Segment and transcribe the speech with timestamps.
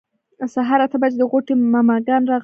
[0.53, 2.39] سهار اته بجې د غوټۍ ماما ګان راغلل.